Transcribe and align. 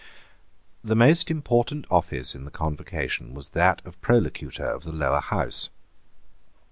The 0.83 0.95
most 0.95 1.29
important 1.29 1.85
office 1.91 2.33
in 2.33 2.43
the 2.43 2.49
Convocation 2.49 3.35
was 3.35 3.49
that 3.49 3.83
of 3.85 4.01
Prolocutor 4.01 4.65
of 4.65 4.83
the 4.83 4.91
Lower 4.91 5.21
House. 5.21 5.69